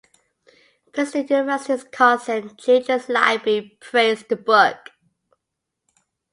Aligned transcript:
Princeton 0.93 1.27
University's 1.29 1.83
Cotsen 1.83 2.57
Children's 2.57 3.07
Library 3.07 3.77
praised 3.79 4.29
the 4.29 4.35
book. 4.35 4.89